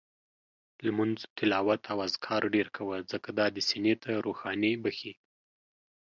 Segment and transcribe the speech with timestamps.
[0.85, 5.13] لمونځ، تلاوت او اذکار ډېر کوه، ځکه دا دې سینې ته روښاني بخښي